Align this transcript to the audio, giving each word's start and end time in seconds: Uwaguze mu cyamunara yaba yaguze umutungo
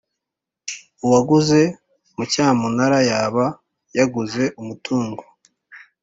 Uwaguze 1.05 1.61
mu 2.15 2.23
cyamunara 2.31 2.99
yaba 3.09 3.45
yaguze 3.97 4.43
umutungo 4.61 5.23